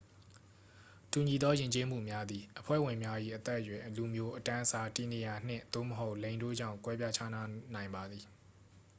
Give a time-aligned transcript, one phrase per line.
[1.11, 8.25] တူညီသောယဉ်ကျေးမှုများသည် အဖွဲ့ဝင်များ၏ အသက်အရွယ်၊ လူမျိုး၊ အတန်းအစား၊ တည်နေရာ၊ နှင့်/သို့မဟုတ် လိင်တို့ကြောင့် ကွဲပြားခြားနားနိုင်ပါသည်။